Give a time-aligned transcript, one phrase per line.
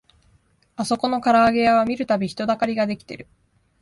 [0.77, 3.27] あそこのからあげ屋は見るたび人だかりが出来てる